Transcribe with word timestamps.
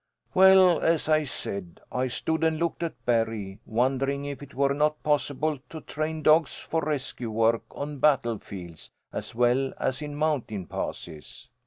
"Well, 0.33 0.79
as 0.79 1.07
I 1.07 1.25
said, 1.25 1.79
I 1.91 2.07
stood 2.07 2.43
and 2.43 2.57
looked 2.57 2.81
at 2.81 3.05
Barry, 3.05 3.59
wondering 3.67 4.25
if 4.25 4.41
it 4.41 4.55
were 4.55 4.73
not 4.73 5.03
possible 5.03 5.59
to 5.69 5.79
train 5.81 6.23
dogs 6.23 6.55
for 6.57 6.81
rescue 6.81 7.29
work 7.29 7.61
on 7.69 7.99
battle 7.99 8.39
fields 8.39 8.89
as 9.13 9.35
well 9.35 9.75
as 9.77 10.01
in 10.01 10.15
mountain 10.15 10.65
passes. 10.65 11.49